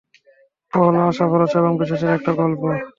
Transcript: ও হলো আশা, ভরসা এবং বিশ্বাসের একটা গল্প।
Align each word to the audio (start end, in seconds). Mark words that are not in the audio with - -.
ও 0.73 0.85
হলো 0.85 0.99
আশা, 1.09 1.25
ভরসা 1.31 1.57
এবং 1.61 1.73
বিশ্বাসের 1.79 2.15
একটা 2.17 2.31
গল্প। 2.39 2.61